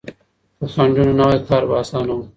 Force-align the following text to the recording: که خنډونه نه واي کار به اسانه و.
که 0.59 0.65
خنډونه 0.73 1.13
نه 1.19 1.23
واي 1.27 1.39
کار 1.49 1.63
به 1.69 1.75
اسانه 1.83 2.13
و. 2.17 2.21